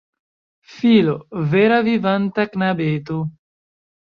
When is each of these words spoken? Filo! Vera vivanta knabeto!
Filo! 0.77 1.13
Vera 1.51 1.79
vivanta 1.89 2.47
knabeto! 2.55 3.21